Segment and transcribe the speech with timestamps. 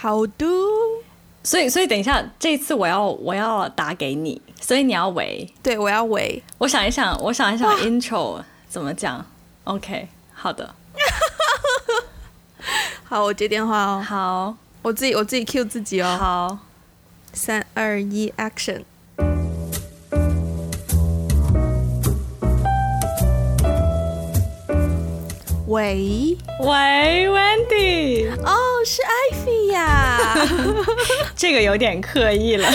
[0.00, 0.46] 好的。
[1.42, 5.48] 所以，所以等一下，这次我要我要打给你，所以你要围。
[5.62, 6.42] 对，我要围。
[6.58, 9.24] 我想一想，我想一想，intro 怎么讲
[9.64, 10.74] ？OK，好的。
[13.04, 14.04] 好，我接电话哦。
[14.06, 16.16] 好，我自己我自己 Q 自己哦。
[16.18, 16.58] 好，
[17.32, 18.82] 三二一，Action。
[25.68, 26.36] 喂。
[26.60, 30.34] 喂，Wendy，哦，是 Ivy 呀，
[31.36, 32.66] 这个有点刻意了，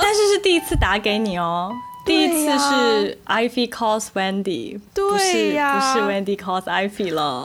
[0.00, 1.72] 但是是第一次打给你哦，
[2.04, 7.44] 第一次是 Ivy calls Wendy，对呀，不是 Wendy calls Ivy 了，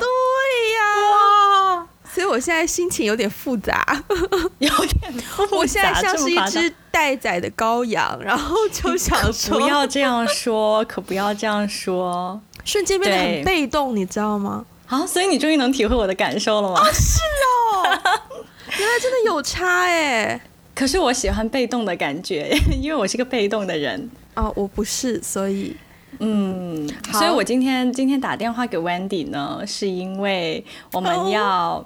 [2.17, 3.85] 所以我现在心情有点复杂，
[4.57, 12.41] 有点复杂，我现在像是一只待宰的羔羊，然后就想说，不要这样说，可不要这样说。
[12.65, 14.65] 瞬间变得很被动，你知道吗？
[14.87, 16.83] 啊，所以你终于能体会我的感受了吗？
[16.91, 17.83] 是哦，
[18.79, 20.41] 原来真的有差哎。
[20.73, 24.09] 可是我喜欢被动的感觉， 因为我是个被动的人。
[24.33, 25.77] 哦，我不是，所以，
[26.19, 31.85] 嗯，所以我今天今天打电话给 Wendy 呢，是因为我们要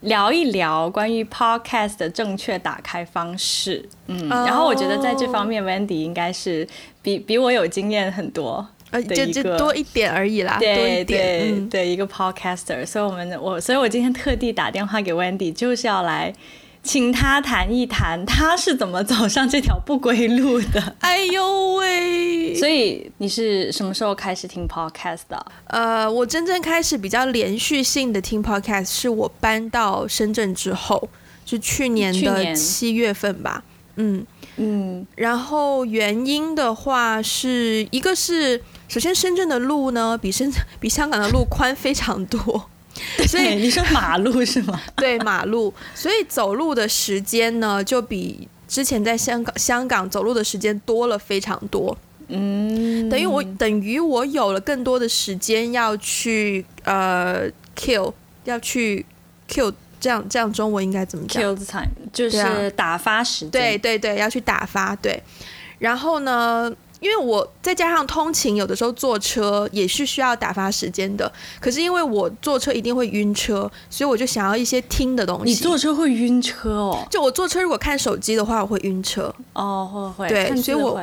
[0.00, 3.88] 聊一聊关于 Podcast 的正确打开方式。
[4.06, 6.66] 嗯，然后我觉得在这方面，Wendy 应该是
[7.02, 8.66] 比比我有经验很多。
[8.90, 16.32] 呃，就就多一点而已啦，对对对，一个 podcaster，所以我们我，所以我今天特地打电话给 Wendy，就是要来
[16.84, 20.94] 请他谈一谈他是怎么走上这条不归路的。
[21.00, 22.54] 哎呦喂！
[22.54, 25.46] 所以你是什么时候开始听 podcast 的？
[25.66, 31.08] 呃，我真正开始比较连续性的听 podcast 是我搬到深圳之后，
[31.46, 33.64] 是去年的七月份吧。
[33.96, 34.24] 嗯
[34.56, 38.60] 嗯，然后原因的话是一个是。
[38.86, 42.70] 首先，深圳的路呢比深 比香港的路宽非常多，
[43.26, 44.80] 所以你说马路 是吗？
[44.96, 51.96] 对，马路，所以走路的时间呢就比之前在香港香港走路的时间多了非常多。
[52.28, 57.46] 嗯，等于我等于我有了更多的时间要去呃
[57.76, 58.12] kill，
[58.44, 59.04] 要去
[59.48, 63.50] kill，这样这样中文应该怎么讲？kill time 就是打发时间。
[63.50, 64.96] 对对对，要去打发。
[64.96, 65.22] 对，
[65.78, 66.72] 然后呢？
[67.04, 71.30] 因为我再加上通勤，有的时候坐车也是需要打发时间的。
[71.60, 75.52] 可是因为我坐车一定会晕车，所以我就想要一些听的东西。
[75.52, 77.06] 你坐车会晕车哦？
[77.10, 79.30] 就我坐车如果看手机的话，我会晕车。
[79.52, 80.28] 哦，会会。
[80.30, 80.98] 对，所以我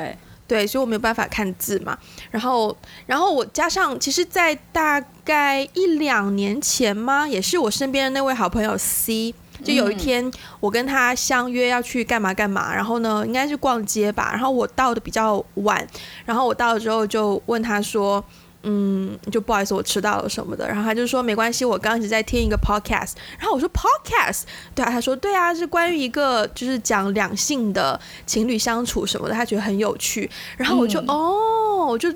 [0.47, 1.95] 对，所以我没有办法看字嘛。
[2.31, 2.75] 然后，
[3.05, 7.27] 然后我加上，其实，在大概一两年前吗？
[7.27, 9.35] 也是我身边的那位好朋友 C。
[9.63, 14.29] 就有一天，我跟他相约要去干嘛干嘛，然后呢，应该是逛街吧。
[14.31, 15.87] 然后我到的比较晚，
[16.25, 18.23] 然后我到了之后就问他说
[18.63, 24.43] ：“嗯，就不好意思，我迟到了什么的。”然后他就说：“没关系，我刚一直在听一个 podcast。”然后我说：“podcast？”
[24.75, 32.13] 对啊，他说：“对啊，是关于一个就是讲两性的情侣相处什么的，他觉得很有趣。”然后我就哦，我就。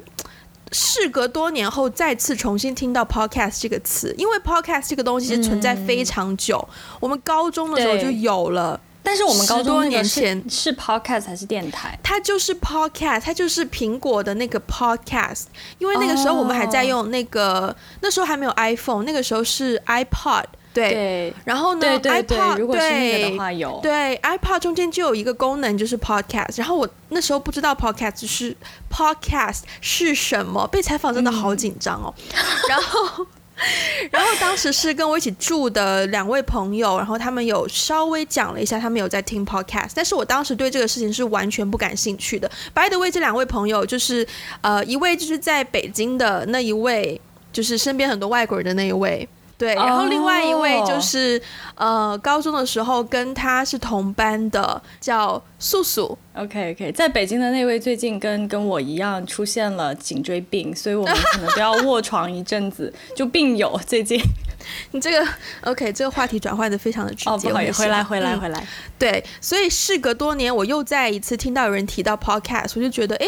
[0.76, 6.68] 事隔多年后，再次重新听到 podcast 这个词，因为 podcast 这个东西是存在非常久，
[7.00, 8.78] 我们高中的时候就有了。
[9.02, 11.98] 但是我们高中多年前是 podcast 还是电台？
[12.04, 15.44] 它就是 podcast，它就是苹果的那个 podcast。
[15.78, 20.44] 因为那个时候我们还在用那个，那时候还没有 iPhone，那个时候是 iPod。
[20.76, 26.58] 对，然后呢？iPod 如果是那个的话，有对 iPod 中间就有一个功能，就是 Podcast。
[26.58, 28.56] 然后我那时候不知道 Podcast 是
[28.92, 32.14] Podcast 是什么，被采访真的好紧张哦。
[32.68, 33.26] 然后，
[34.12, 42.52] 然后当时是跟我一起住的两位朋友，然后他们有稍微讲了一下，他们有在听 Podcast，但是我当时对这个事情是完全不感兴趣的。
[42.74, 44.28] By the way，这两位朋友就是
[44.60, 47.22] 呃，一位就是在北京的那一位，
[47.54, 49.28] 就是身边很多外国人的那一位。
[49.58, 51.42] 对，然后另外一位就是，
[51.76, 56.18] 呃，高中的时候跟他是同班的，叫素素。
[56.36, 64.20] OK OK，在北京的那位最近跟跟我一样出现了颈椎病，所以我们可能都要卧床一阵子，就病友最近。
[64.92, 65.26] 你这个
[65.62, 67.30] OK，这个话题转换的非常的直接。
[67.30, 68.68] 哦，不好意思，回来回来回来。
[69.00, 73.26] 对，所以事隔多年，我又再一次听到有人提到 Podcast，我就觉得，哎。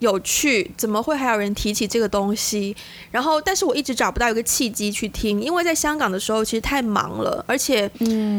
[0.00, 2.74] 有趣，怎么会还有人提起这个东西？
[3.10, 7.88] 然后，但是我一直找不到一个契机去听，因为在香港的时候其实太忙了，而且，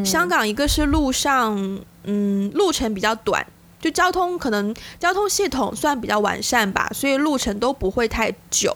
[0.03, 3.45] 香港一个是路上，嗯，路程比较短，
[3.79, 8.71] 就交通可能交通系统算比较完善吧，所以路程都不会太久。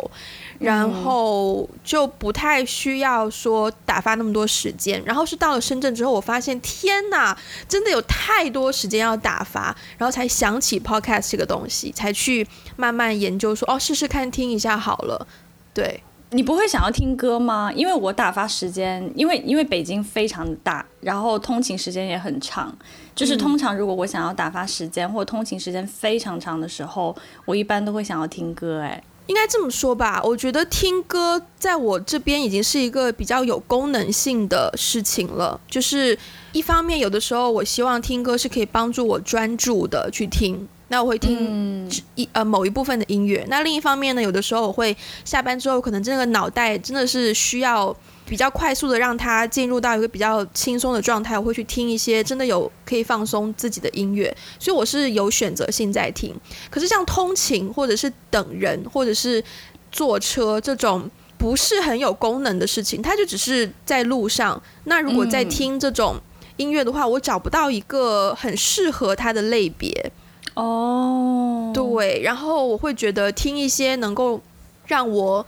[0.66, 7.38] 然后就不太需要说打发那么多时间，然后是到了深圳之后，我发现天哪，
[7.70, 15.28] 真的有太多时间要打发，然后才想起 podcast 这个东西，才去慢慢研究说哦，试试看听一下好了。
[15.74, 16.02] 对，
[16.32, 17.72] 你不会想要听歌吗？
[17.74, 22.76] 因为我打发时间，因为因为北京非常大，然后通勤时间也很长。
[23.14, 27.16] 就是通常如果我想要打发时间，或通勤时间非常长的时候，
[27.46, 28.82] 我一般都会想要听歌。
[28.82, 30.22] 哎，应该这么说吧？
[30.24, 35.60] 我觉得听歌在我这边已经是一个比较有功能性的事情了。
[35.68, 36.18] 就是
[36.52, 40.68] 一方面，有的时候我希望听歌是可以帮助我专注的去听。
[40.88, 43.44] 那我会听一呃某一部分的音乐。
[43.50, 47.96] 那另一方面呢，有的时候我会下班之后，可能这个脑袋真的是需要
[48.28, 54.36] 比较快速的让它进入到一个比较轻松的状态，我会去听一些真的有可以放松自己的音乐。
[54.60, 56.36] 所以我是有选择性在听。
[56.70, 59.44] 可是像通勤或者是等人或者是
[59.92, 64.62] 坐车这种不是很有功能的事情，它就只是在路上。
[64.86, 66.16] 那如果在听这种
[66.58, 70.12] 音乐的话，我找不到一个很适合它的类别。
[70.56, 74.42] 哦，对，然后我会觉得听一些能够
[74.88, 75.46] 让我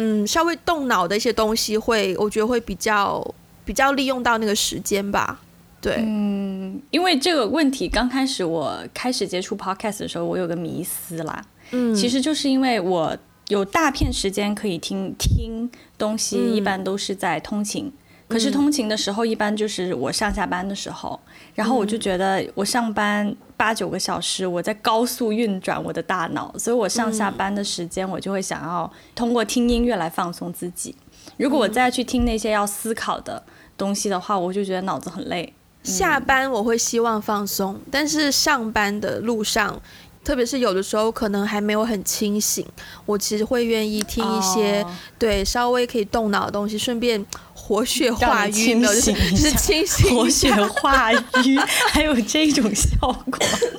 [0.00, 3.34] 嗯稍微动脑的一些东西，会我觉得会比较
[3.64, 5.40] 比较利用到那个时间吧。
[5.80, 13.16] 对，嗯，因为这个问题刚开始我开始接触 podcast 的时候，我有个迷思啦，嗯，其实就是因为我
[13.48, 17.92] 有大片时间可以听听东西，一般都是在通勤。
[18.28, 21.18] 可是通勤的时候，一般就是我上下班的时候，
[21.54, 30.94] 然后我就觉得我上班八九个小时，我在高速运转我的大脑，所以我上下班的时间，我就会想要通过听音乐来放松自己。
[31.38, 33.42] 如果我再去听那些要思考的
[33.76, 35.54] 东西的话，我就觉得脑子很累。
[35.82, 39.80] 下班我会希望放松，但是上班的路上，
[40.28, 42.62] 特别是有的时候可能还没有很清醒，
[43.06, 44.84] 我其实会愿意听一些
[45.18, 47.24] 对稍微可以动脑的东西，顺便。
[47.54, 49.12] 活血化瘀的，是
[49.52, 51.58] 清醒活血化瘀，
[51.90, 53.38] 还有这种效果。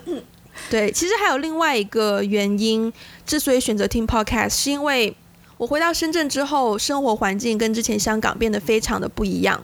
[0.70, 2.92] 对，其实还有另外一个原因，
[3.26, 5.16] 之所以选择听 podcast，是因为
[5.58, 9.60] 我回到深圳之后，生活环境跟之前香港变得非常的不一样，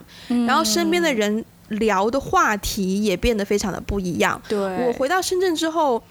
[0.47, 4.41] 然后身边的人聊的话题也变得非常的不一样。
[4.49, 6.01] 对我回到深圳之后，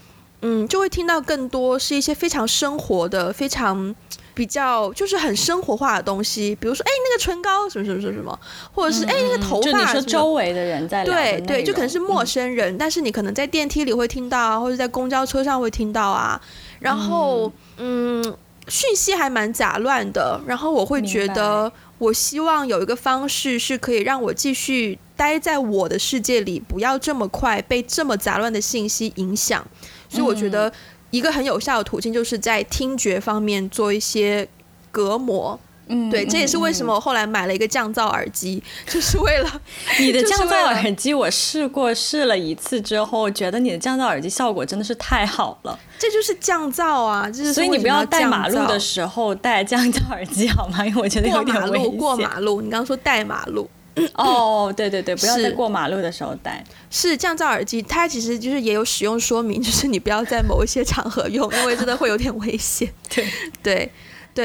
[0.45, 3.95] 嗯，就会听到更多是一些非常生活的、非常。
[4.35, 8.37] 比较就是很生活化的东西，比如说哎那个唇膏什么什么什么什么，
[8.73, 16.41] 或者是哎那个头发，就你说周围的人在聊，对对，就可能是陌生人，但是你可能在电梯里会听到啊，或者在公交车上会听到啊，
[16.81, 18.37] 然后嗯。
[18.67, 29.67] 讯息还蛮杂乱的，然后我会觉得我希望有一个方式是可以让我继续待在我的世界里，不要这么快被这么杂乱的信息影响，
[30.09, 30.73] 所以我觉得。
[31.11, 34.49] 一个很有效的途径，就是在听觉方面做一些
[34.91, 35.61] 隔膜。
[35.87, 39.61] 嗯，对，这也是为什么我后来买了一个降噪耳机，就是为了
[40.01, 41.13] 你的降噪耳机。
[41.13, 45.79] 我试过试了一次之后，觉得你的降噪耳机效果真的是太好了。
[45.99, 50.85] 这就是降噪啊，就是所以你不要带马路的时候戴降噪耳机好吗？
[50.85, 51.97] 因为我觉得有点危险。
[51.97, 53.69] 过马路，你刚刚说带马路。
[54.15, 56.65] 哦，对对对，不要在过马路的时候戴。
[56.91, 62.93] 是降噪耳机，它其实就是也有使用说明，就是你不要在某一些场合用，因为真的会有点危险。
[63.09, 63.93] 对对对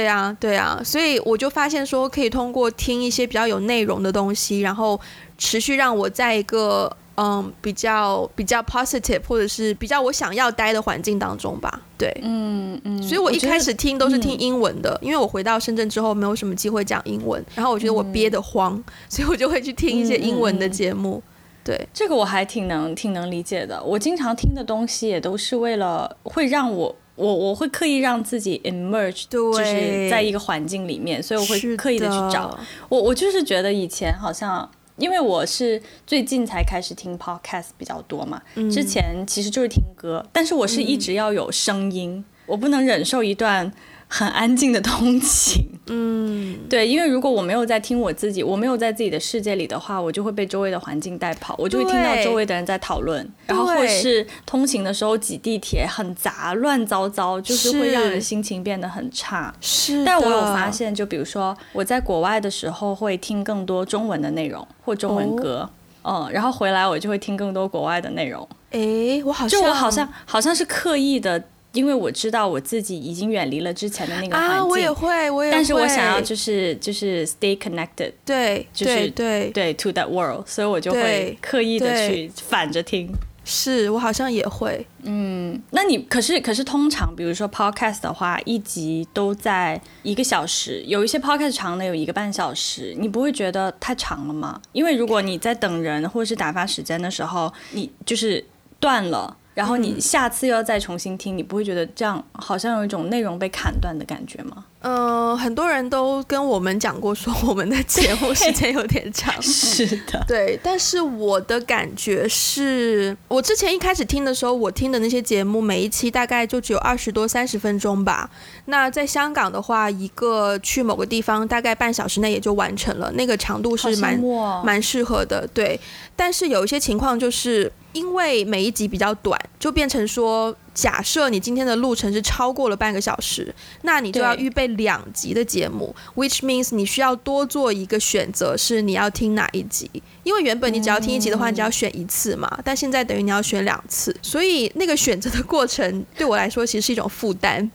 [0.08, 5.00] 啊对啊，所以我就发现说，可以通过听一些比较有内容的东西，然后
[5.38, 6.96] 持续让我在一个。
[7.22, 11.82] 嗯，比较比较 positive，或者是比较我想要待的环境当中吧。
[11.98, 13.04] 对，嗯嗯。
[13.04, 21.22] 所以我一开始听都是听英文的，因为我回到深圳之后没有什么机会讲英文，然后我觉得我憋得慌，所以我就会去听一些英文的节目。
[21.62, 23.84] 对，这个我还挺能挺能理解的。
[23.84, 32.58] 我经常听的东西也都是为了会让我我我会刻意让自己 emerge，就是在一个环境里面，所以我会刻意的去找。
[32.88, 34.70] 我我就是觉得以前好像。
[35.00, 43.72] 因为我是最近才开始听 podcast 比较多嘛，之前其实就是听歌，但是我是一直要有声音，我不能忍受一段。
[44.12, 59.54] 很安静的通勤，嗯， 对，因为如果我没有在听我自己，我没有在自己的世界里的话，我就会被周围的环境带跑，我就会听到周围的人在讨论，然后或是通勤的时候挤地铁很杂乱糟糟，就是会让人心情变得很差。
[59.62, 65.70] 是，但我有发现，就比如说我在国外的时候会听更多中文的内容或中文歌，
[66.02, 68.42] 嗯，然后回来我就会听更多国外的内容。
[68.72, 71.44] 哎，我好像就我好像好像是刻意的。
[71.72, 75.52] 因为我知道我自己已经远离了之前的那个环境，我也会，我也会。
[75.52, 83.12] 但是我想要就是就是 stay connected，对，就是对对 to that world，所以我就会刻意的去反着听。
[83.52, 94.62] 是我好像也会，嗯，那你可是可是通常比如说 podcast 的话，一集都在一个小时，有一些 podcast 长的有一个半小时，你不会觉得太长了吗？
[94.72, 98.46] 因为如果你在等人或者是打发时间的时候，你就是
[98.80, 99.36] 断了。
[99.54, 104.66] 然后你下次又要再重新听，你不会觉得这样好像有一种内容被砍断的感觉吗？
[104.82, 109.34] 嗯，很多人都跟我们讲过，说我们的节目时间有点长。
[109.44, 110.58] 是的，对。
[110.64, 118.30] 但是我的感觉是，我之前一开始听的时候，我听的那些节目，每一期大概就只有二十多、三十分钟吧。
[118.66, 124.18] 那在香港的话，一个去某个地方，大概半小时内也就完成了，那个长度是蛮
[124.64, 125.46] 蛮适合的。
[125.54, 125.78] 对。
[126.16, 130.56] 但是有一些情况，就是因为每一集比较短，就变成说。
[130.82, 139.92] 假设你今天的路程是超过了半个小时，那你就要预备两集的节目，which means 你需要多做一个选择，是你要听哪一集。
[140.30, 147.68] 因为原本你只要听一集的话，你只要选一次嘛，但现在等于你要选两次，所以那个选择的过程对我来说其实是一种负担。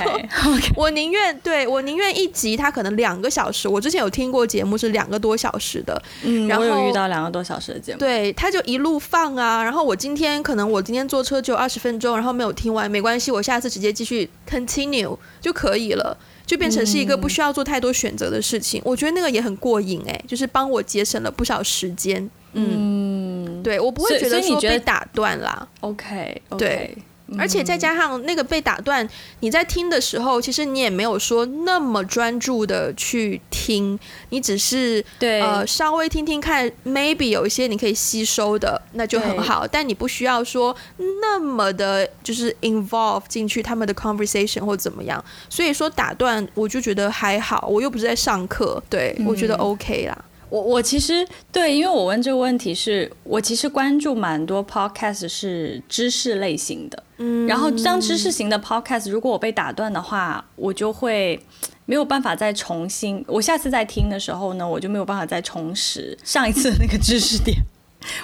[0.74, 16.16] 我宁愿对我宁愿一集它可能两个小时，我之前有听过节目是两个多小时的，嗯，我有遇到两个多小时的节目，对，他就一路放啊，然后我今天可能我今天坐车只有二十分钟，然后没有听完没关系，我下次直接继续 continue 就可以了。
[16.50, 22.28] 就变成是一个不需要做太多选择的事情，我觉得那个也很过瘾哎，就是帮我节省了不少时间。
[22.54, 25.68] 嗯，对我不会觉得说被打断啦。
[25.78, 26.98] OK，对。
[27.38, 29.08] 而且再加上那个被打断，
[29.40, 33.98] 你在听的时候，其实你也没有说那么专注的去听，
[34.30, 39.66] 你只是对呃稍微听听看，maybe 有一些你可以吸收的，那就很好。
[39.66, 40.74] 但你不需要说
[41.20, 45.22] 那么的，就是 involve 进去他们的 conversation 或怎么样。
[45.48, 50.24] 所以说打断，我就觉得还好，我又不是在上课，对我觉得 OK 啦。
[50.50, 61.40] 我我其实对，因为我问这个问题是我其实关注蛮多 podcast 是知识类型的，嗯，然后当知识型的 podcast 如果我被打断的话，我就会
[61.86, 67.56] 没有办法再重新，我下次再听的时候呢，我就没有办法再重拾上一次那个知识点，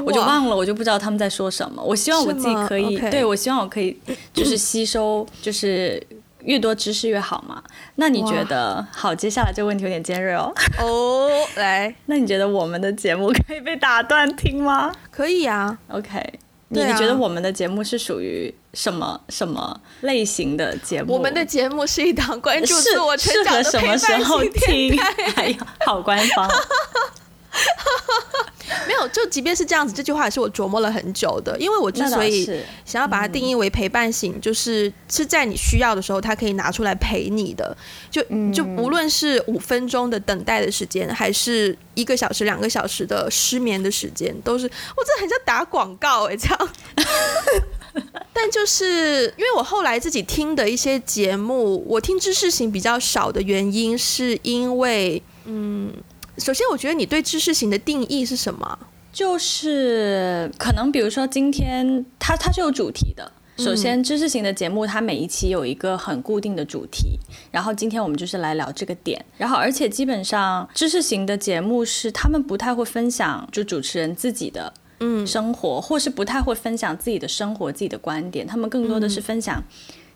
[0.04, 1.82] 我就忘了，我就不知道他们在说什么。
[1.82, 3.96] 我希望我自己可以，对我希望我可以
[4.34, 6.02] 就是吸收，就是。
[6.46, 7.62] 越多知识越好嘛？
[7.96, 9.14] 那你觉得好？
[9.14, 10.52] 接下来这个问题有点尖锐哦。
[10.80, 14.92] 哦， 来，那你觉得我们的节目可以被打断听吗？
[15.10, 15.76] 可以啊。
[15.88, 16.20] OK，
[16.68, 21.14] 你你觉得我们的节目是属于什么什么类型的节目？
[21.14, 25.14] 我们的节目是一档关注自我成长的陪伴型电台。
[25.36, 26.48] 哎呀，好官方。
[28.86, 31.56] 没有，就即便是这样子，这句话也是我琢磨了很久的。
[31.58, 32.44] 因为我之所以
[32.84, 37.76] 想要把它定义为陪伴型，就是是在你需要的时候，它可以拿出来陪你的。
[38.10, 38.22] 就
[38.52, 46.68] 就无论是五分钟的等待的时间，还是一个小时、两个小时的失眠的时间，都是我这很像打广告哎，这样。
[48.32, 55.92] 但就是因为我后来自己听的一些节目，我听知识型比较少的原因，是因为嗯。
[56.38, 58.78] 首先，我觉得你对知识型的定义是什么？
[59.12, 63.32] 就是可能，比如说今天它它是有主题的。
[63.58, 67.18] 首先，知识型的节目它每一期有一个很固定的主题，
[67.50, 69.24] 然后今天我们就是来聊这个点。
[69.38, 78.46] 然后，而且基本上知识型的节目是他们不太会分享，就主持人自己的嗯生活，或是不太会分享自己的生活、自己的观点。
[78.46, 79.64] 他们更多的是分享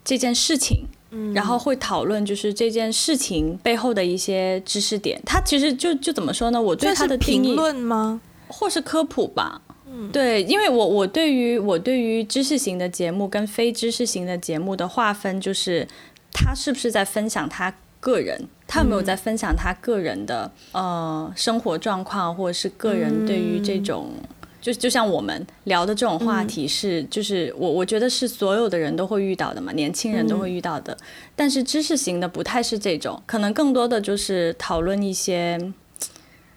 [0.04, 0.87] 这件事情。
[1.35, 6.62] 然后会讨论就是这件事情背后的一些知识点，他其实就就怎么说呢？
[6.62, 8.21] 我对他的评论吗？
[8.47, 9.61] 或是科普吧？
[9.90, 15.88] 嗯，对，因为我我对于我对于知识型的节目跟非知识型的节目的划分，就是
[16.33, 24.12] 他是不是在分享他个人，他有没有在分享他个人的呃生活状况，或者是个人对于这种。
[24.61, 30.97] 就就像我们聊的这种话题是，就是我我觉得是所有的人都会遇到的嘛，年轻人都会遇到的。
[31.35, 35.59] 但是知识型的不太是这种，可能更多的就是讨论一些，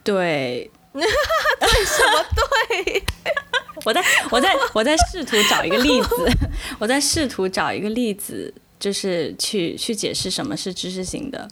[0.04, 1.02] 对， 对
[1.86, 3.04] 什么对？
[3.86, 6.30] 我在我在 我在试图找一个例子，
[6.80, 11.48] 我在试图找一个例子，就是去去解释什么是知识型的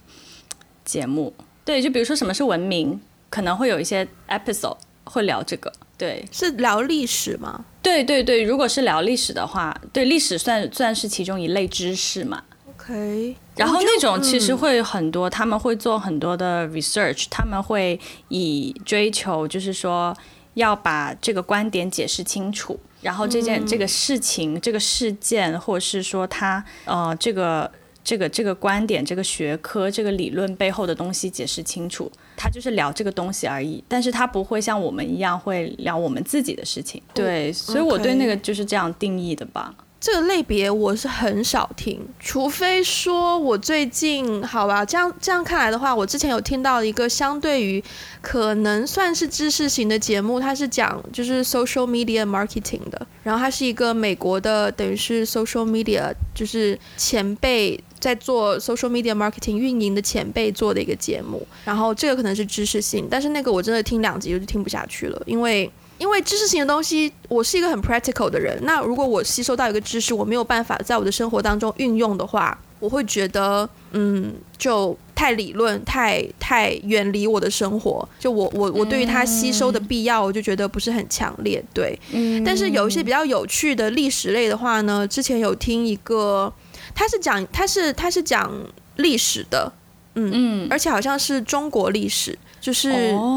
[0.85, 1.33] 节目。
[1.65, 5.71] 对，就比如说什么是文明，可能会有一些 episode 会聊这个。
[6.01, 7.63] 对，是聊历史吗？
[7.83, 12.41] 对对对，如果是聊历史的话，对历史算算是其中一类知识嘛。
[12.69, 20.17] OK，然后那种其实会很多，他们会做很多的 research，他们会以追求就是说
[20.55, 27.71] 要把这个观点解释清楚，然后这件这个事情、这个事件，或者是说他呃这个。
[28.03, 33.83] 这个这个观点、这个学科、这个理论背后的东西解释清楚，他就是聊这个东西而已。
[33.87, 37.01] 但是他不会像我们一样会聊我们自己的事情。
[37.13, 39.73] 对，所以我对那个就是这样定义的吧。
[40.01, 47.81] 这个类别我是很少听，除非说我最近好吧，这样这样看来的话，我之前有听到一个相对于
[48.19, 57.79] 可能算是知识型的节目，它是讲就是 social media marketing 的，然后它是一个美国的，等于是 social media 就是前辈。
[58.01, 86.51] 在做 social media marketing 运营的前辈做的一个节目，然后这个可能是知识性，但是那个我真的听两集我就听不下去了，因为因为知识型的东西，我是一个很 practical 的人，那如果我吸收到一个知识，我没有办法在我的生活当中运用的话，我会觉得嗯，就太理论，太太远离我的生活，就我我我对于它吸收的必要，我就觉得不是很强烈，对，嗯，但是有一些比较有趣的历史类的话呢，之前有听一个。
[86.93, 88.51] 他是讲，他是他是讲
[88.97, 89.71] 历史的，
[90.15, 92.89] 嗯嗯，而且好像是中国历史，就是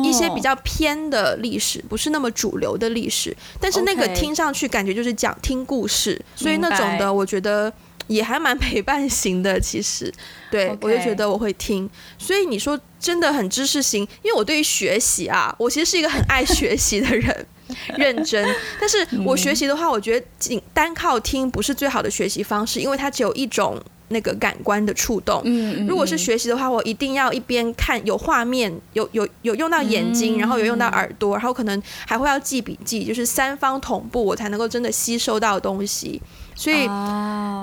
[0.04, 3.34] 一些比较偏的历史，不是那么主流的历史。
[3.58, 7.72] 但是那个听上去感觉就是讲听故事，所以那种的我觉得
[8.06, 9.58] 也还蛮陪伴型的。
[9.58, 10.12] 其实，
[10.50, 11.88] 对我就觉得我会听。
[12.18, 17.46] 所以你说真的很知识型，因为我对于学习啊，我其实是一个很爱学习的人。
[17.96, 18.46] 认真，
[18.80, 25.40] 但是我学习的话，我觉得仅单靠听不是最好的学习方式，因为它只有一种那个感官的触动。
[25.44, 36.20] 嗯如果是学习的话，我一定要一边看有画面，有有有用到眼睛，然后有用到耳朵，然后可能还会要记笔记，就是三方同步，我才能够真的吸收到东西。
[36.54, 36.84] 所以，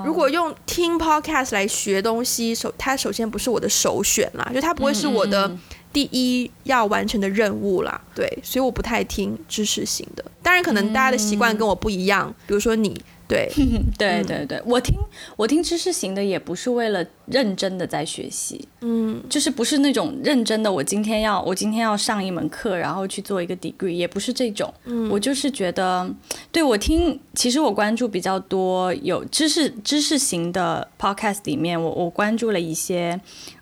[0.06, 5.52] 如果用听 podcast 来学东西，首它首先不是我的首选啦，就它不会是我的。
[5.94, 10.24] 第一要完成的任务啦，对，所以我不太听知识型的。
[10.52, 12.94] 当然，可能大家的习惯跟我不一样，比如说你，
[13.26, 13.50] 对，
[13.98, 14.94] 对对对，我听
[15.38, 20.70] 我听知识型的也不是为了认真的在学习，嗯，就是不是那种认真的。
[20.70, 24.74] 我今天要我今天要上一门课，然后去做一个 degree，也不是这种。
[24.84, 26.14] 嗯，我就是觉得，
[26.52, 33.18] 对我听，其实我关注比较多有知识知识型的 podcast 里面，我我关注了一些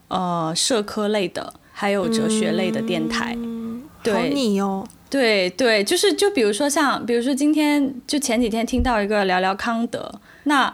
[0.08, 1.53] 呃社科类的。
[1.72, 10.74] 还有哲学类的电台，嗯对你哦，对对，就是就比如说像，比如说今天就前几天听到一个聊聊康德，那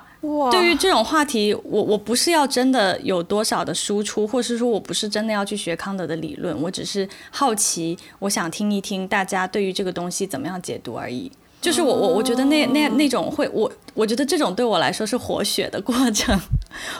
[0.52, 11.32] 对于这种话题，我我不是要真的有多少的输出，或是说我不是真的要去学康德的理论，我只是好奇，我想听一听大家对于这个东西怎么样解读而已。
[11.66, 16.40] 就是我我我觉得那那那种会我我觉得这种对我来说是活血的过程，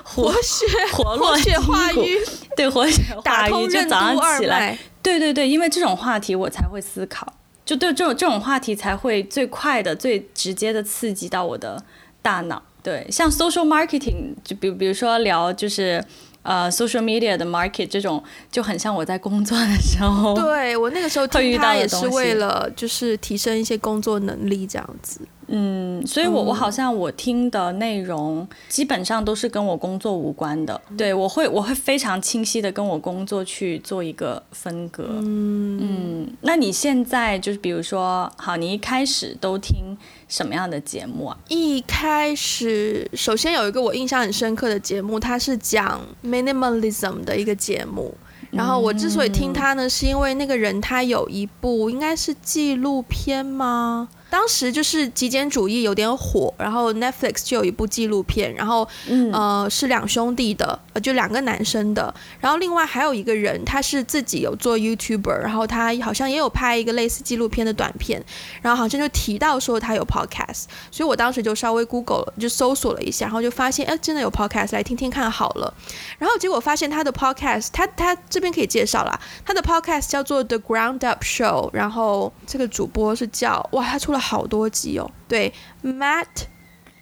[0.04, 2.18] 活血活络血化瘀，
[2.56, 7.32] 对活血化瘀就早上起来，对对对，因为这种话题我才会思考，
[7.64, 11.84] 就对这种这种话题才会最快的最直接的刺激到我的
[12.24, 12.60] 大脑。
[12.82, 16.04] 对，像 social marketing，就比比如说聊就是。
[16.46, 25.22] 呃，social media 的 market 这种就很像我在工作的时候，对我那个时候听他也是为了就是提升一些工作能力这样子。
[25.48, 30.80] 嗯，所以我我好像我听的内容基本上都是跟我工作无关的。
[30.98, 35.04] 对我会我会非常清晰的跟我工作去做一个分隔。
[35.10, 39.98] 嗯嗯，那你现在就是比如说，好，你一开始都听。
[40.28, 41.38] 什么样的节目啊？
[41.50, 48.12] 一开始，首先有一个我印象很深刻的节目，它是讲 minimalism 的一个节目。
[48.50, 54.10] 然后我之所以听他呢，是因为那个人他有一部应该是纪录片吗？
[54.36, 58.86] 当时就是极简主义有点火，然后 Netflix 就有一部纪录片，然后
[59.32, 68.22] 呃是两兄弟的，呃就两个男生的，然后另外还有一个人，他是自己有做 YouTuber，然后他好像也有拍一个类似纪录片的短片，
[68.62, 75.74] 然后好像就提到说他有 Podcast，所以我当时就稍微 Google 了，就搜索了一下，然后就发现哎真的有 Podcast，来听听看好了，
[76.20, 84.25] 然后结果发现他的 Podcast，他他这边可以介绍啦，他的 Podcast 叫做 The Ground Up Show，然后这个主播是叫哇，他出了。
[84.26, 86.26] 好多集哦，对，Matt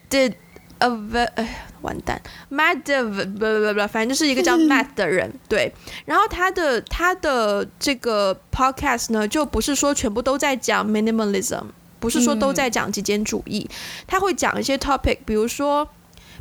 [0.09, 0.33] did
[0.79, 0.89] a
[1.35, 5.71] 哎完蛋，Matt did 不不不，反正就是一个叫 Matt 的人，对，
[6.05, 11.63] 然后他的他的这个 podcast 呢，就不是说全部都在讲 minimalism，
[11.99, 13.69] 不是说都在讲极简主义，
[14.05, 15.87] 他会讲一些 topic，比如说。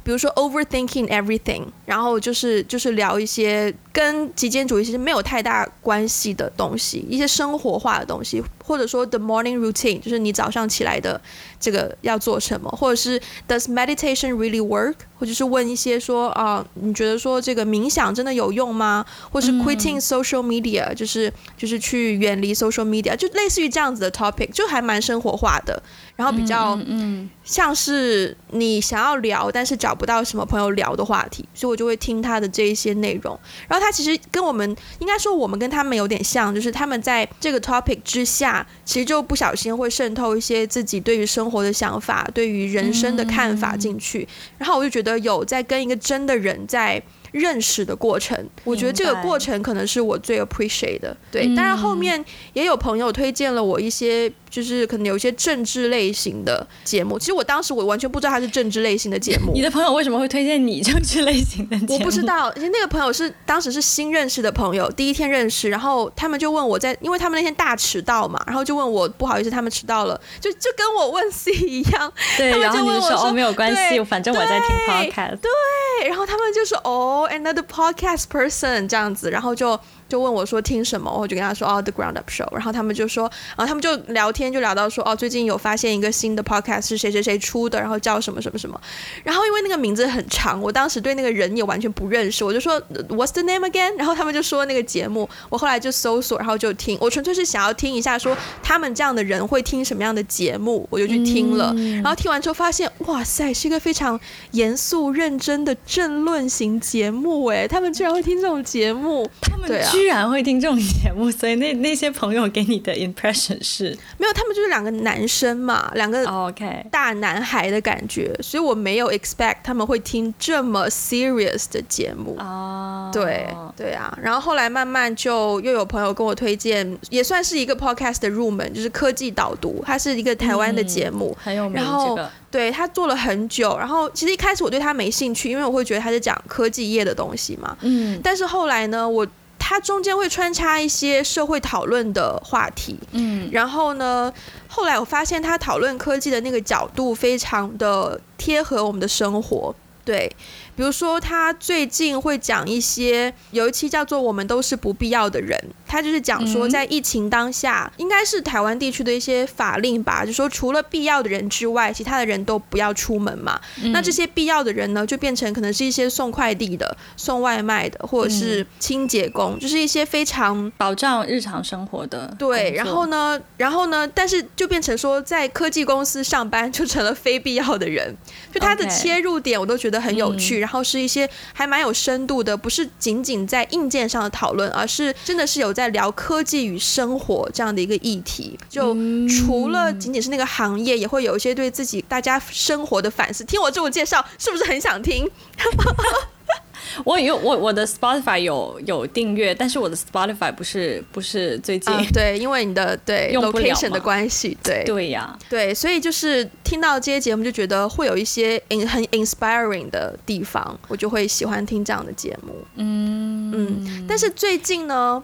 [0.04, 11.20] 比如说 overthinking everything，然后就是就是聊一些跟极简主义其实没有太大关系的东西，一些生活化的东西，或者说 the morning routine，就是你早上起来的
[11.58, 19.04] 这个要做什么，或者是 does meditation really work，或者是问一些说啊，你觉得说这个冥想真的有用吗？
[19.30, 25.82] 或是 quitting social media，就是就是去远离 social media，就类似于这样子的 topic，就还蛮生活化的。
[26.14, 33.36] 然后比较嗯像是你想要聊，但是找不到什么朋友聊的话题，所以我就会听他的这一些内容。
[33.66, 44.28] 然后他其实跟我们应该说我们跟他们有点像，就是他们在这个 topic 之下，其实就不小心会渗透一些自己对于生活的想法、对于人生的看法进去。
[44.58, 47.02] 然后我就觉得有在跟一个真的人在。
[47.32, 48.36] 认识的过程。
[48.62, 51.16] 我觉得这个过程可能是我最 appreciate 的。
[51.30, 54.30] 对，当然后面也有朋友推荐了我一些。
[54.52, 59.50] 就是可能有一些政治类型的节目，其实我当时我完全不知道它是政治类型的节目。
[59.54, 61.94] 你的朋友为什么会推荐你政治类型的节目？
[61.94, 79.80] 我不知道，而且那个朋友是当时是新认识的朋友，第一天认识，然后他们就问我在，因为他们那天大迟到嘛，然后就问我不好意思，他们迟到了，就就跟我问 C 一样，对，然后你就说哦没有关系，反正我在听 podcast，对，然后他们就说哦，another podcast person 这样子，然后就。
[80.12, 82.46] 就问我说听什么，我就跟他说哦，The Ground Up Show。
[82.52, 83.22] 然后他们就说，
[83.56, 88.78] 然后他们就聊天，就聊到说哦，最近有发现一个新的 podcast 是谁谁谁出的，然后叫什么什么什么。
[89.24, 93.96] 然后因为那个名字很长，我当时对那个人也完全不认识，我就说 What's the name again？
[93.96, 96.98] 然后他们就说那个节目，我后来就搜索，然后就听。
[97.00, 101.74] 我纯粹是想要听一下，说他们这样的人会听什么样的节目，我就去听了。
[102.02, 104.20] 然后听完之后发现，哇塞，是一个非常
[104.50, 107.46] 严肃认真的政论型节目。
[107.46, 109.66] 哎，他们居然会听这种节目，他们
[110.02, 110.78] 居然会听这种。
[110.82, 113.96] 节目，所以那那些朋友给你的 impression 是？
[114.18, 122.36] 没有，他们就是两个男生嘛，两个 OK 大男孩的感觉，所以我没有 expect 他们会听这么 serious 的节目。
[122.38, 132.18] 哦，对对啊，然后后来慢慢就又有朋友跟我推荐，也算是一个 podcast 的入门，就是科技导读，它是一个台湾的节目，很有名，然后
[132.50, 139.26] 对他做了很久，然后其实一开始我对他没兴趣，因为我会觉得他是讲科技业的东西嘛，嗯，但是后来呢，我。
[139.72, 144.30] 它中间会穿插一些社会讨论的话题，嗯，然后呢，
[144.68, 150.30] 后来我发现他讨论科技的那个角度非常的贴合我们的生活，对。
[150.74, 163.60] 比如说，他最近会讲一些，有一期叫做《我们都是不必要的人》，他就是讲说，在疫情当下，应该是台湾地区的一些法令吧，就说除了必要的人之外，其他的人都不要出门嘛。
[163.92, 172.34] 那这些必要的人呢，就变成可能是一些送快递的、送外卖的，或者是清洁工，就是一些非常保障日常生活的。
[172.38, 178.16] 对，然后呢，然后呢，但是就变成说，在科技公司上班就成了非必要的人，
[178.52, 180.61] 就他的切入点我都觉得很有趣。
[180.62, 188.56] 然后是一些还蛮有深度的，不是仅仅在硬件上的讨论，而是真的是有在聊科技与生活这样的一个议题。
[188.68, 188.94] 就
[189.28, 193.42] 除了仅仅是那个行业，也会有一些对自己大家生活的反思。
[193.42, 195.28] 听我这么介绍，是不是很想听？
[197.04, 212.54] 我有我我的 Spotify 有有订阅，但是我的 Spotify 不是不是最近对，因为你的对 location 的关系，对对呀，对，所以就是听到这些节目就觉得会有一些 in 很 inspiring 的地方，我就会喜欢听这样的节目。
[212.76, 215.22] 嗯嗯，但是最近呢，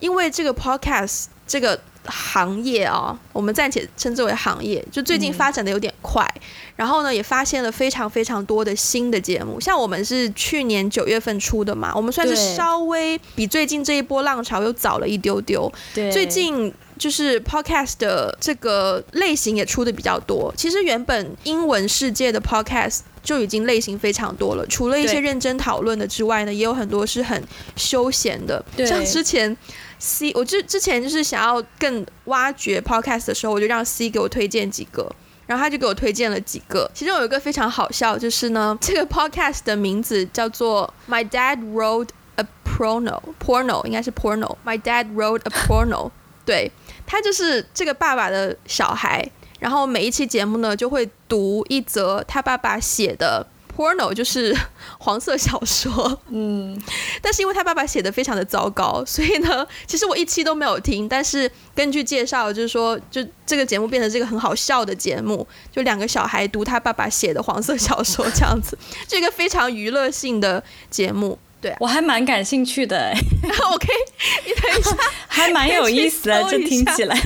[0.00, 1.80] 因为这个 podcast 这个。
[2.06, 6.26] 行业啊，我们暂且称之为行业，就最近发展的有点快，
[6.74, 9.60] 然后呢，也发现了非常非常多的新的节目。
[9.60, 15.72] 像我们是去年九月份出的嘛，我们算是稍微比最近这一波浪潮又早了一丢丢。
[15.94, 20.52] 对，最近就是 podcast 的这个类型也出的比较多。
[20.56, 27.40] 其实原本英文世界的 podcast 就已经类型非常多了，除了一些认真讨论的之外呢，也有很多是很
[27.76, 29.56] 休闲的，像之前。
[30.04, 35.08] C，我之之前就是想要更挖掘 podcast 的时候，我就让 C 给我推荐几个，
[35.46, 36.90] 然后他就给我推荐了几个。
[36.92, 44.56] 其中有一个非常好笑，就是呢， 这个 podcast 的名字叫做 My Dad Wrote a Porno，Porno 应该是 Porno。
[44.66, 46.10] My Dad Wrote a Porno，
[46.44, 46.72] 对
[47.06, 49.24] 他就是这个爸爸的小孩，
[49.60, 53.46] 然后每一期节目呢就会读一则他爸爸写的。
[53.76, 54.56] Porno 就是
[54.98, 56.80] 黄色小说，嗯，
[57.20, 61.08] 但是因为他爸爸写的非常的糟糕，所以呢， 其实我一期都没有听。
[61.08, 68.76] 但是根据介绍，就是说，就这个节目变成这个很好笑的节目，就两个小孩读他爸爸写的黄色小说这样子，
[69.08, 71.38] 这个非常娱乐性的节目。
[71.60, 73.14] 对，我还蛮感兴趣的。
[73.70, 73.86] OK，
[74.44, 74.96] 你等一下，
[75.28, 77.16] 还蛮有意思的，就听起来。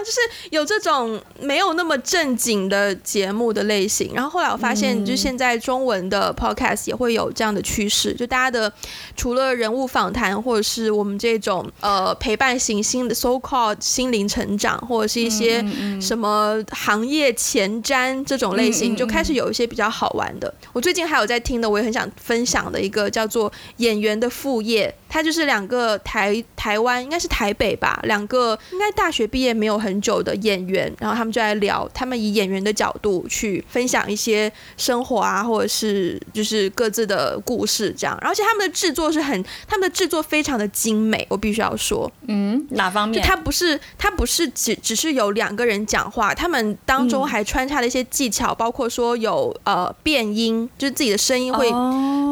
[0.00, 4.12] 就是有这种没有那么正经的节目的类型。
[4.14, 8.72] 然后后来我发现，就现在中文的 Podcast 也会有这样的趋势，就大家的
[9.16, 15.64] 除了人物访谈，或者是我们这种呃陪伴型心的 so called 心灵成长，或者是一些
[16.00, 20.52] 什么行业前瞻这种类型，就开始有一些比较好玩的。
[20.72, 23.52] 我最近还有在听的，我也很想分享的一个叫做。
[23.76, 43.22] 演员的副业，它就是两个台台湾应该是台北吧，两个应该大学毕业没有很久的演员，然后他们就来聊，他们以演员的角度去分享一些生活啊，或者是就是各自的故事这样，而且他们的制作是很，他们的制作非常的精美，我必须要说，嗯，哪方面？
[43.22, 51.68] 就他不是他不是只只是有两个人讲话，他们当中还穿插了一些技巧，包括说有呃变音，就是自己的声音会。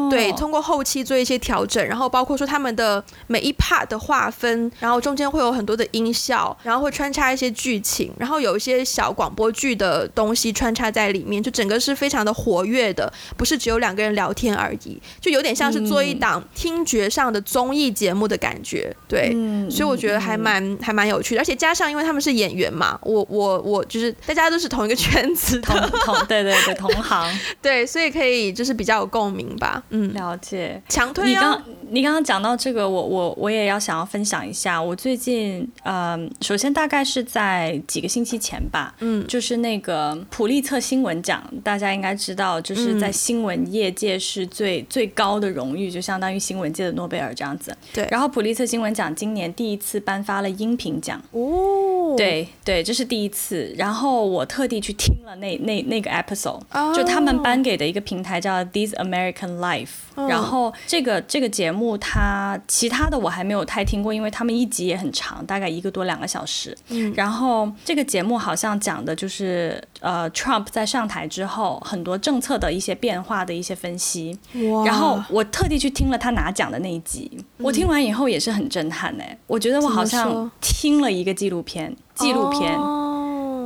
[0.09, 18.95] 对，通过后期做一些调整，然后包括说他们的每一 part 的划分，然后中间会有很多的音效，然后会穿插一些剧情，然后有一些小广播剧的东西穿插在里面，就整个是非常的活跃的，不是只有两个人聊天而已，就有点像是做一档听觉上的综艺节目的感觉。
[19.07, 19.31] 对，
[19.69, 29.83] 所以我觉得还蛮还蛮有趣的，而且加上因为他们是演员嘛，我我我就是大家都是同一个圈子，同同对对对 同行，对，所以可以就是比较有共鸣吧。
[29.89, 30.81] 嗯，了解。
[30.89, 34.81] 强推你刚你刚刚讲到这个，我我我也要想要分享一下。
[34.81, 37.36] 我最近嗯，首先大概是在
[37.87, 47.75] 几个星期前吧，嗯，就是那个普利策新闻奖，大家应该知道，就是在新闻业界是最最高的荣誉，就相当于新闻界的诺贝尔这样子。
[47.93, 48.07] 对。
[48.09, 51.21] 然后普利策新闻奖今年第一次颁发了音频奖。
[51.31, 52.15] 哦。
[52.17, 53.73] 对对，这是第一次。
[53.77, 56.61] 然后我特地去听了那那那个 episode，
[56.95, 59.89] 就他们颁给的一个平台叫 This American Life。
[60.15, 66.75] 然后这个这个节目，它其他的我还没有太听过，因为他们一集也很长，大概一个多两个小时。
[66.89, 67.13] 嗯。
[67.15, 74.37] 然后这个节目好像讲的就是呃，Trump 在上台之后很多政策的一些变化的一些分析。
[74.71, 74.85] 哇。
[74.85, 81.95] 然后我特地去听了他拿奖的那一集，我听完以后也是很震撼哎，我觉得我好像听了一个纪录片。
[82.15, 82.75] 纪录片，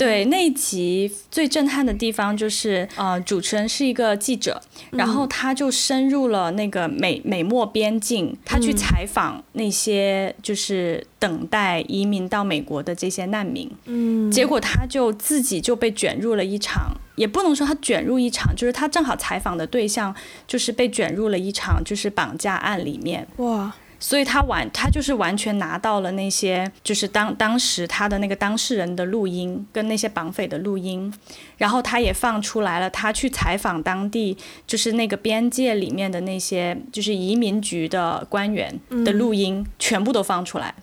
[0.01, 4.59] 对那一集最震撼的地方就是，呃，主持人是一个记者，
[4.89, 20.15] 然后他就深入了那个美美墨边境，他去采访那些就是等待移民到美国的这些难民，嗯，结果他就自己就被卷入了一场，也不能说他卷入一场，就是他正好采访的对象
[20.47, 23.71] 就是被卷入了一场就是绑架案里面，哇。
[24.03, 31.13] 所以他完，他就是完全拿到了那些，就是当当时他的那个当事人的录音跟那些绑匪的录音，
[31.57, 34.35] 然后他也放出来了，他去采访当地，
[34.65, 40.73] 就是那个边界里面的那些，就是移民局的官员的录音，全部都放出来，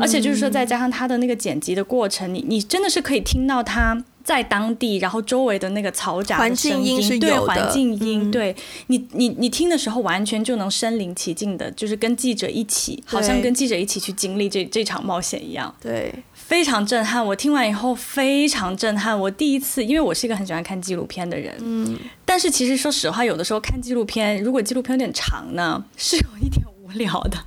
[0.00, 4.04] 而且就是说再加上他的那个剪辑的过程，你你真的是可以听到他。
[4.22, 8.54] 在当地，然后周围的那个嘈杂的声音，对环境音，对
[8.88, 17.24] 你，你你听的时候，完全就能身临其境的，就是跟记者一起，好像跟记者一起去经历这这场冒险一样，对，非常震撼。
[17.24, 19.18] 我听完以后非常震撼。
[19.18, 26.62] 我第一次，因为我是一个很喜欢看纪录片的人，嗯，但是其实说实话，有的时候看纪录片，如果纪录片有点长呢，是有一点。
[26.90, 27.38] 无聊的，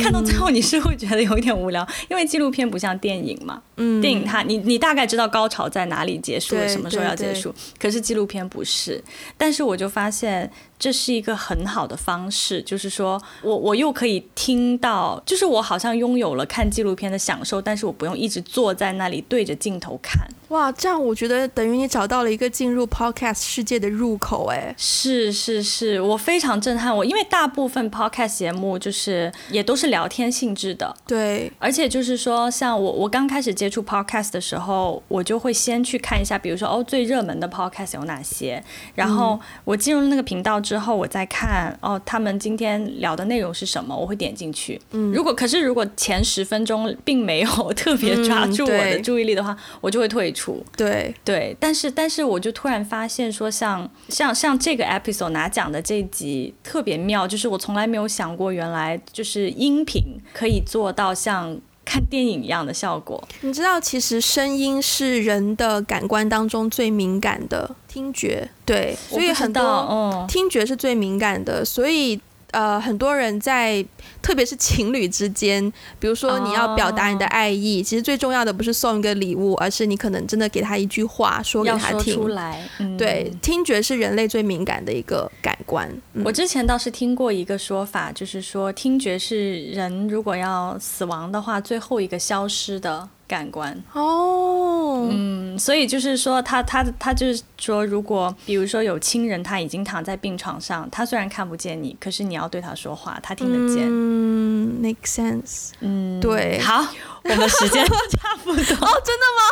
[0.00, 3.60] 看到最后你是会觉得有一点无聊，因为纪录片不像电影嘛。
[3.76, 9.02] 嗯，电影它你你大概知道高潮在哪里结束，什么时候要结束，可是纪录片不是。
[9.36, 10.50] 但是我就发现。
[10.82, 20.20] 这是一个很好的方式，就是说我我又可以听到，就是我好像拥有了看纪录片的享受，但是我不用一直坐在那里对着镜头看。
[20.48, 26.94] 哇，这样我觉得等于你找到了一个进入 podcast 世界的入口，哎，是是是，我非常震撼。
[26.94, 38.62] 我因为大部分 podcast 节目就是也都是聊天性质的，对，而且就是说，像我我刚开始接触 podcast 的时候，我就会先去看一下，比如说哦最热门的 podcast 有哪些，
[38.96, 44.80] 然后我进入那个频道之后，我再看哦，他们今天聊的内容是什么，我会点进去。
[44.92, 50.64] 嗯，如果可是如果前十分钟并没有 特别抓住我的注意力的话，我就会退出。
[50.76, 61.58] 对对，但是但是我就突然发现说，像像像这个 episode 拿奖的这一集特别妙，就是我从来没有想过，原来就是音频可以做到像。
[61.84, 72.20] 看电影一样的效果，你知道，其实声音是人的感官当中最敏感的听觉，对，所以很多听觉是最敏感的，所以。
[72.52, 73.82] 呃，很多人在，
[74.20, 82.14] 特别是情侣之间，比如说你要表达你的爱意，其实最重要的不是送一个礼物，而是你可能真的给他一句话，说给他听。
[82.14, 85.90] 出来，对，听觉是人类最敏感的一个感官。
[86.22, 93.08] 我之前倒是听过一个说法，就是说听觉是人如果要死亡的话，最后一个消失的。
[93.28, 94.71] 感官哦，
[95.10, 103.86] 嗯，所以就是说，他他他就是说，如果比如说有亲人他已经躺在病床上，他虽然看不见你，可是你要对他说话，他听得见。
[103.88, 105.70] 嗯，make sense。
[105.80, 106.60] 嗯，对。
[106.60, 106.86] 好，
[107.24, 108.60] 我们时间 差不多。
[108.60, 109.42] 哦，真的吗？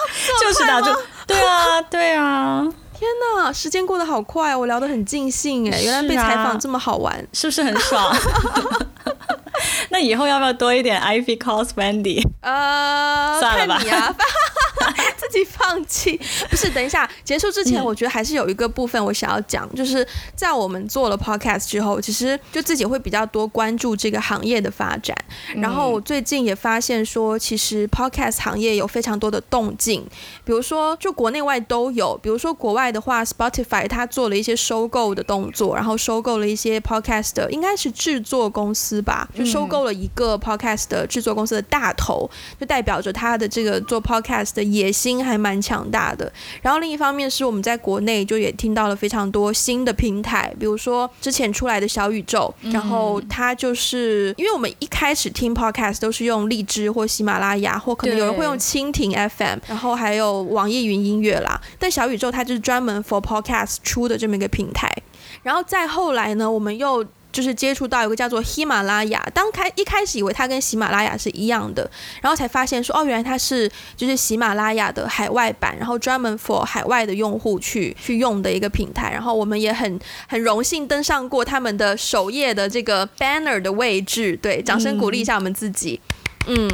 [0.40, 2.66] 就是的，就对啊，对啊。
[2.92, 3.08] 天
[3.38, 8.14] 哪，时间过得好快，我聊得很尽兴哎，原来被采访这么好玩，是不是很爽？
[9.90, 12.22] 那以后要不要多一点 Ivy calls Wendy？
[12.40, 13.82] 呃， 算了吧，
[15.16, 16.18] 自己放弃。
[16.48, 25.16] 不是，等一下结束之前，我觉得还是有一个部分我想要讲，就是在我们做了 podcast 之后，其实就自己会比较多关注这个行业的发展。
[25.56, 30.04] 然后我最近也发现说，其实 podcast 行业有非常多的动静，
[30.44, 32.18] 比如说就国内外都有。
[32.22, 46.32] 比如说国外的话，Spotify 它做了一些收购的动作，然后收购了一些 podcast 的，应该是制作公司吧，就收购了一个 podcast 的制作公司的大头，就代表着他的这个做 podcast 的野心还蛮强大的。
[46.62, 64.90] 然后另一方面是我们在国内就也听到了非常多新的平台，比如说之前出来的小宇宙，然后它就是因为我们一开始听 podcast 都是用荔枝或喜马拉雅，或可能有人会用蜻蜓 FM，然后还有网易云音乐啦，但小宇宙它就是专门 for podcast 出的这么一个平台。
[65.42, 67.06] 然后再后来呢，我们又。
[67.32, 71.88] 就是接触到一个叫做喜马拉雅，当开一开始以为它跟喜马拉雅是一样的，
[72.20, 79.10] 然后才发现说哦，原来它是就是喜马拉雅的海外版，然后专门 for 海外的用户去去用的一个平台。
[79.12, 86.00] 然后我们也很 很荣幸登上过他们的首页的这个 banner 的位置，对，掌声鼓励一下我们自己，
[86.46, 86.68] 嗯。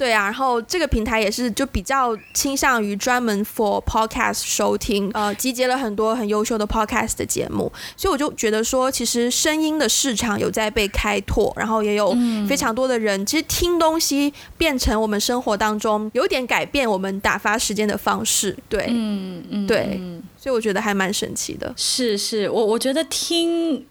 [0.00, 12.16] 对啊，然后这个平台也是就比较倾向于专门 for podcast 收听，呃，集结了很多很优秀的 podcast 的节目，所以我就觉得说，其实声音的市场有在被开拓，然后也有
[12.48, 20.00] 非常多的人，其实听东西变成我们生活当中有点改变我们打发时间的方式，对，嗯嗯，对，
[20.38, 21.74] 所以我觉得还蛮神奇的。
[21.76, 23.84] 是是，我我觉得听。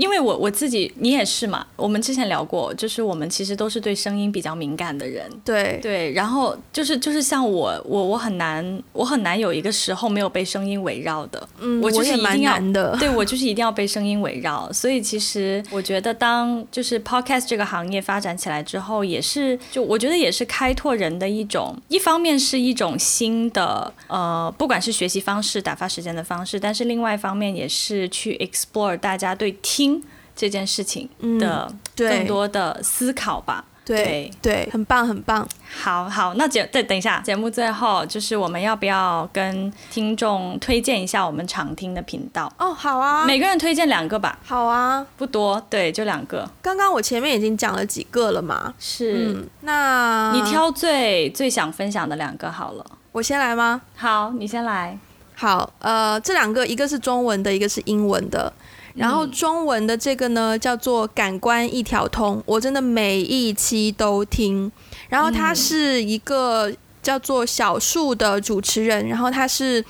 [0.00, 1.66] 因为我我自己，你也是嘛。
[1.76, 5.30] 我们之前聊过，就是我们其实都是对声音比较敏感的人。
[5.44, 11.46] 对对，然后就是就是像我我我很难我很难有一个时候没有被声音围绕的。
[11.60, 12.96] 嗯，我就是一定要的。
[12.98, 14.72] 对我就是一定要被声音围绕。
[14.72, 29.89] 所以其实我觉得，当就是 podcast 这个行业发展起来之后，也是就我觉得也是开拓人的一种，一方面是一种新的呃，不管是学习方式、打发时间的方式，但是另外一方面也是去 explore 大家对听。
[30.36, 35.46] 这件事情的更多的思考吧，对对，很棒很棒。
[35.82, 42.50] 好好，那节再等一下，节目最后就是我们要不要跟听众推荐一下我们常听的频道？
[42.58, 44.38] 哦，好啊，每个人推荐两个吧。
[44.44, 46.48] 好啊，不多，对，就两个。
[46.62, 49.46] 刚刚我前面已经讲了几个了嘛，是。
[49.60, 52.84] 那你挑最最想分享的两个好了。
[53.12, 53.82] 我先来吗？
[53.96, 54.98] 好，你先来。
[55.34, 58.52] 好，呃，这两个一个是中文的，一个是英文的。
[58.94, 64.70] 然后中文的这个呢，叫做《感官一条通》，我真的每一期都听。
[65.08, 66.72] 然后他是一个
[67.02, 69.84] 叫做小树的主持人，然后他是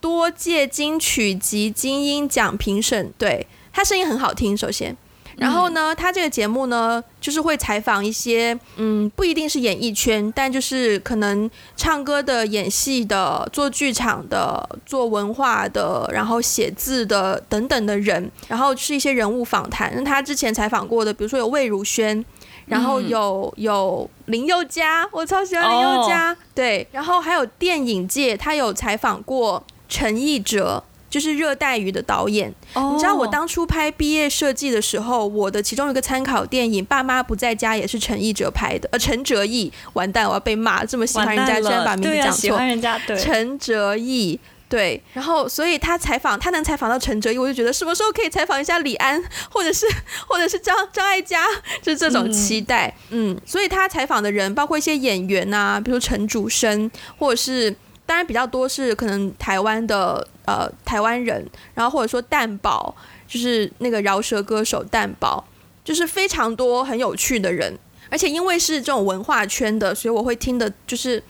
[0.00, 4.56] 多届金曲及金音奖评审，对他声音很好听。
[4.56, 4.96] 首先。
[5.36, 19.92] 然后呢，他这个节目呢，就是会采访一些，嗯，不一定是演艺圈，但就是可能唱歌的、演戏的、做剧场的、做文化的，然后写字的等等的人，然后是一些人物访谈。
[19.94, 22.24] 那他之前采访过的，比如说有魏如萱，
[22.64, 30.82] 然后有有林宥嘉，我超喜欢林宥嘉，对，然后还有电影界，他有采访过陈奕哲。
[31.16, 49.18] 就是热带鱼的导演，你知道我当初拍毕业设计的时候，我的其中一个参考电影《爸妈不在家》也是陈奕哲拍的，呃，陈哲艺，完蛋，我要被骂，这么喜欢人家，居然把名字讲错，喜欢人家，对，陈哲艺，对，然后所以他采访，他能采访到陈哲艺，我就觉得什么时候可以采访一下李安，
[49.50, 49.86] 或者是
[50.28, 51.46] 或者是张张艾嘉，
[51.80, 57.74] 就是这种期待，嗯，所以他采访的人包括一些演员呐，比如陈主生，或者是。
[58.06, 62.94] 当然比较多是可能台湾的呃台湾人，然后或者说蛋宝，
[63.26, 65.44] 就是那个饶舌歌手蛋宝，
[65.84, 67.76] 就是非常多很有趣的人，
[68.08, 71.22] 而且因为是这种文化圈的，所以我会听的，就是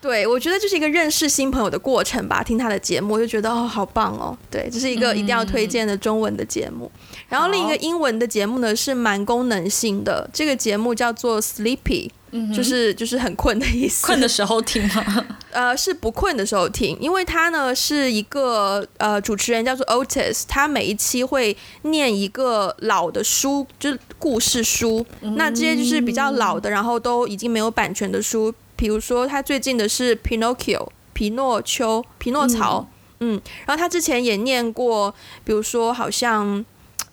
[0.00, 2.42] 对我觉得就是一个认识新朋友的过程吧。
[2.42, 6.90] 听他的节目我就觉得哦好棒哦，对，这是一个一定要推荐的中文的节目。
[7.28, 12.10] 然后另一个英文的节目呢是蛮功能性的，这个节目叫做 Sleepy。
[12.54, 15.26] 就是就是很困的意思，困的时候听吗？
[15.50, 25.06] 呃，是不困的时候听，因为他呢是一个呃主持人叫做 Otis，他每一期会念一个老的书，就是故事书。
[25.36, 32.86] 那这些就是比较老的，然后都已经没有版权的书，比如说他最近的是 Pinocchio，皮诺丘，皮诺曹，
[33.20, 35.14] 嗯，然后他之前也念过，
[35.44, 36.62] 比如说好像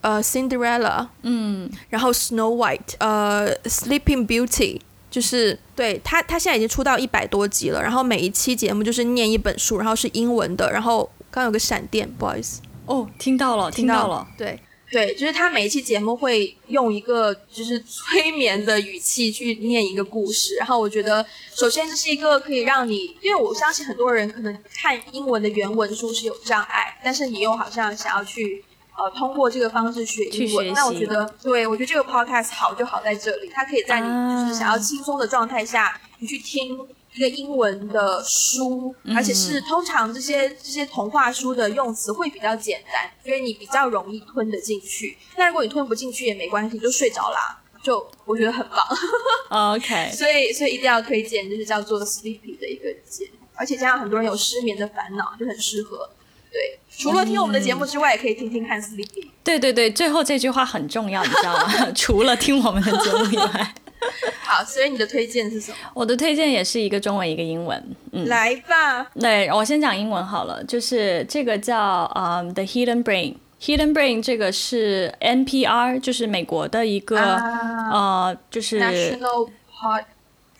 [0.05, 4.79] 呃 Cinderella，嗯，然后 Snow White，呃 Sleeping Beauty。
[5.07, 7.81] 就是对他，他现在已经出到一百多集了。
[7.81, 10.69] 然后每一期节目就是念一本书，然后是英文的。
[10.69, 12.61] 然后刚有个闪电，不好意思。
[12.85, 14.27] 哦，听到了，听到了。
[14.37, 14.59] 对，
[14.91, 28.65] 对，就是他每一期节目会用一个就是催眠的语气去念一个故事，然后我觉得首先这是一个可以让你，因为我相信很多人可能看英文的原文书是有障碍，但是你又好像想要去
[28.97, 36.77] 呃通过这个方式学英文，那我觉得对我觉得这个 podcast 好就好在这里，它可以在你就是想要轻松的状态下，你去听。
[37.13, 45.17] 一个英文的书，而且是通常这些这些童话书的用词会比较简单，所以你比较容易吞得进去。
[45.37, 49.73] 那如果你吞不进去也没关系，就睡着啦，就我觉得很棒。
[49.75, 56.09] OK， 所以所以一定要推荐，就是叫做 Sleepy 的一个节目，而且加上很多人有失眠的烦恼，就很适合。
[56.51, 59.27] 对，除了听我们的节目之外，也可以听听看 Sleepy。
[59.43, 61.91] 对对对，最后这句话很重要，你知道吗？
[61.95, 63.73] 除了听我们的节目以外。
[64.43, 65.77] 好，所以你的推荐是什么？
[65.95, 67.95] 我的推荐也是一个中文，一个英文。
[68.11, 69.07] 嗯，来吧。
[69.19, 70.63] 对，我先讲英文好了。
[70.65, 80.03] 就是这个叫呃 The Hidden Brain，Hidden Brain 这个是 NPR，就是美国的一个呃，就是 National Pod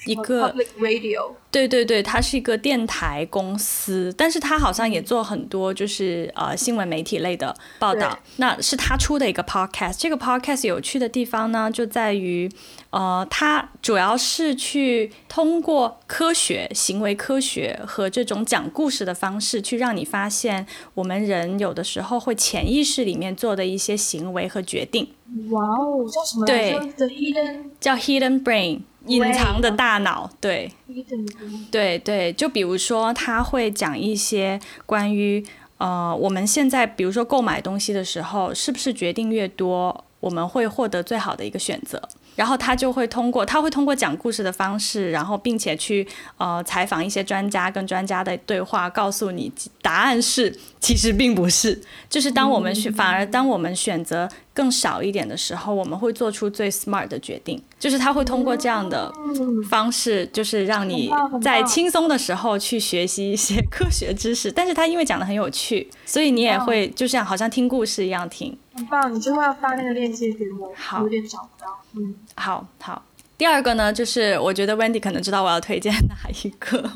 [0.05, 1.33] 一个 Public Radio。
[1.51, 8.19] 对对对，它是一个电台公司，但是它好像也做很多就是呃新闻媒体类的报道。
[8.35, 9.95] 那是他出的一个 podcast。
[9.97, 12.51] 这个 podcast 有趣的地方呢，就在于
[12.89, 25.07] 呃，它主要是去通过科学、行为科学和这种讲故事的方式，去让你发现我们人有的时候会潜意识里面做的一些行为和决定。
[25.51, 26.45] 哇哦，叫什么？
[26.45, 28.81] 对，The Hidden 叫 Hidden Brain。
[29.07, 30.71] 隐藏的大脑，对，
[31.71, 35.45] 对对，就比如说他会讲一些关于
[35.77, 42.01] 呃，我们现在比如说购买东西的时候，是不是决定越多，我们会获得最好的一个选择。
[42.35, 46.07] 然后他就会通过，他会通过讲故事的方式，然后并且去
[46.37, 51.81] 呃采访一些专家，跟专家的对话，告诉你答案是其实并不是。
[52.09, 57.61] 就是当我们选，反而当我们选择更少一点的时候，我们会做出最 smart 的决定。
[57.79, 59.11] 就是他会通过这样的
[59.69, 61.09] 方式，就是让你
[61.41, 64.51] 在轻松的时候去学习一些科学知识。
[64.51, 68.57] 但是他因为讲的很有趣，所以你也会就像好像听故事一样听。
[68.75, 71.79] 很棒，你之后要发那个链接给我，好，有点找不到。
[71.93, 73.01] 嗯，好好。
[73.37, 76.91] 第二个呢，就是我觉得 Wendy 可能知道我要推荐哪一个，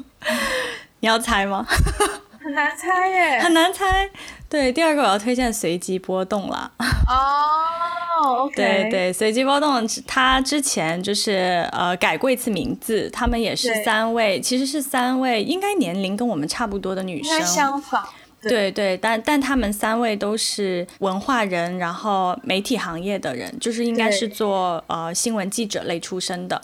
[1.00, 1.66] 你要猜吗？
[2.42, 4.10] 很难猜耶，很难猜。
[4.50, 6.72] 对，第二个我要推荐随机波动啦。
[7.08, 8.56] 哦，OK。
[8.56, 18.08] 对对，随机波动，他之前就是呃改过一次名字，他们也是三位，其实是三位，应该年龄跟我们差不多的女生，相仿。
[18.42, 26.62] 对对，但但他们三位都是文化人，然后媒体行业的人，就是应该是做呃新闻记者类出身的。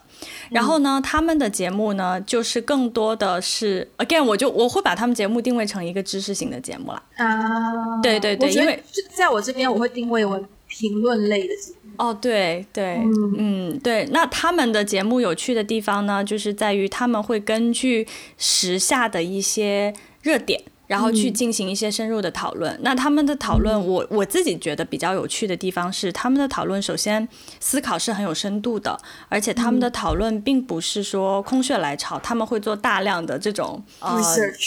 [0.49, 7.03] 然后呢，他们的节目呢，就是更多的是 again，我就我会把他们节目定位成一个知识型的节目啦。
[7.17, 8.81] 啊，对对对，因为
[9.13, 11.91] 在我这边我会定位为评论类的节目。
[11.97, 13.01] 哦，对对，
[13.37, 14.05] 嗯对。
[14.11, 18.07] 那他们的节目有趣的地方呢，就是在于他们会根据
[18.37, 20.61] 时下的一些热点。
[20.87, 22.77] 然后去进行一些深入的讨论。
[22.81, 27.27] 那他们的讨论，我我自己觉得比较有趣的地方是，他们的讨论首先
[27.59, 28.97] 思考是很有深度的，
[29.29, 33.83] 而且他们的讨论并不是说空穴来潮，他们会做大量的这种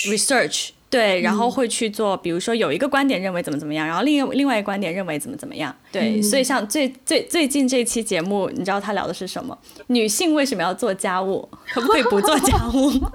[0.06, 6.20] research，对，然后会去做，比如说有一个观点认为怎么怎么样，然后另另外一个观点认为怎么怎么样，对。
[6.22, 9.56] 所以像最最最近这期节目，你知道他聊的是什么？
[9.88, 11.48] 女性为什么要做家务？
[11.72, 12.90] 可不可以不做家务？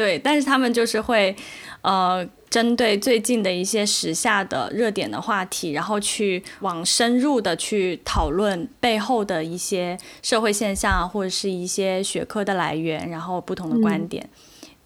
[0.00, 1.36] 对，但是他们就是会，
[1.82, 14.26] 呃，针对最近的一些时下的热点的话题，然后去往深入的去讨论背后的一些社会现象或者是一些学科的来源，然后不同的观点。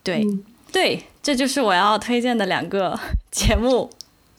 [0.03, 0.27] 对，
[0.73, 2.99] 对，这就是我要推荐的两个
[3.31, 3.89] 节目。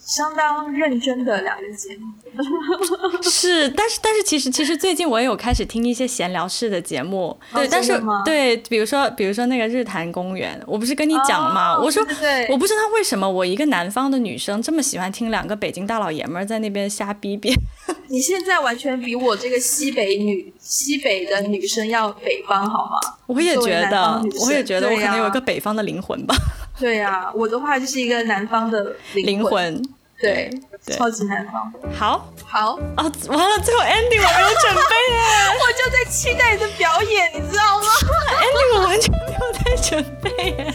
[0.06, 11.76] 相当认真的两个节目，是，但是但是其实其实最近我也有开始听一些闲聊式的节目，对，但是对，比如说比如说那个日坛公园，我不是跟你讲吗？
[11.82, 12.06] 我说
[12.50, 17.52] 我不知道为什么我一个南方的女生这么喜欢听两个北京大老爷们儿在那边瞎逼逼。
[18.08, 23.18] 你现在完全比我这个西北女西北的女生要北方好吗？
[23.26, 26.36] 我也觉得，我也觉得我可能有一个北方的灵魂吧。
[26.80, 29.82] 对呀，我的话就是一个南方的灵魂。
[30.18, 30.50] 对，
[30.96, 31.74] 超级南方。
[31.94, 33.04] 好，好啊！
[33.28, 35.20] 完了，最后 Andy 我没有准备耶，
[35.60, 37.86] 我就在期待你的表演，你知道吗
[38.42, 40.74] ？Andy 我完全没有在准备耶。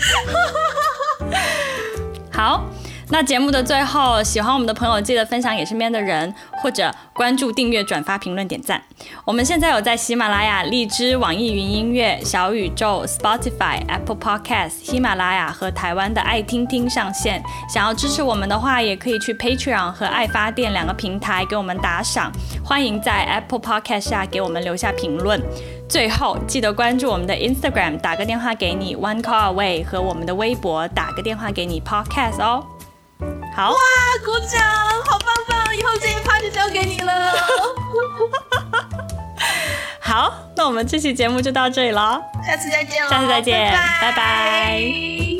[2.30, 2.68] 好，
[3.12, 6.32] 那节目的最后，喜欢我们的朋友记得分享给身边的人，
[6.62, 8.80] 或者关注、订阅、转发、评论、点赞。
[9.24, 17.42] 我们现在有在喜马拉雅、荔枝、网易云音乐、小宇宙、Spotify、Apple Podcast、喜马拉雅和台湾的爱听听上线。
[17.68, 22.30] 想要支持我们的话，也可以去 Patreon 和爱发电两个平台给我们打赏。
[22.64, 25.42] 欢迎在 Apple Podcast 下给我们留下评论。
[25.88, 32.64] 最后，记得关注我们的 Instagram，打个电话给你 One Call Away 和我们的微博，打个电话给你 Podcast 哦。
[33.54, 33.76] 好哇，
[34.24, 34.60] 鼓掌，
[35.06, 35.76] 好棒棒！
[35.76, 37.32] 以后这一趴就交给你了。
[40.00, 45.39] 好，那我们这期节目就到这里了，下次再见下次再见，拜拜。